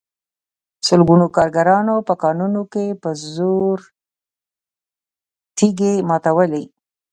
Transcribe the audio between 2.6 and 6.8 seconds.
کې په زور تېږې ماتولې